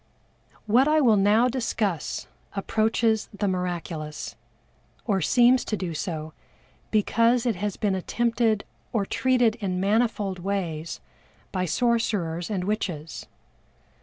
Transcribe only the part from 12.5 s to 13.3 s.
witches.